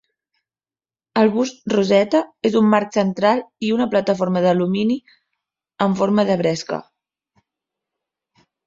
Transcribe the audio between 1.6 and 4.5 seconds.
"Rosetta" és un marc central i una plataforma